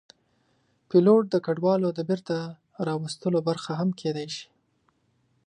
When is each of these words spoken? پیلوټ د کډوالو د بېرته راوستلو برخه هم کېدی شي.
پیلوټ 0.89 1.23
د 1.31 1.35
کډوالو 1.45 1.89
د 1.93 1.99
بېرته 2.09 2.35
راوستلو 2.87 3.39
برخه 3.49 3.71
هم 3.79 3.89
کېدی 3.99 4.27
شي. 4.35 4.47